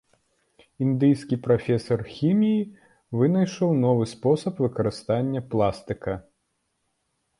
[0.83, 2.65] Індыйскі прафесар хіміі
[3.19, 6.13] вынайшаў новы спосаб выкарыстання пластыка.